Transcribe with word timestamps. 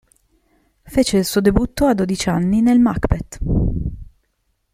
Fece 0.81 1.17
il 1.17 1.25
suo 1.25 1.41
debutto 1.41 1.85
a 1.85 1.93
dodici 1.93 2.27
anni 2.29 2.61
nel 2.63 2.79
"Macbeth". 2.79 3.37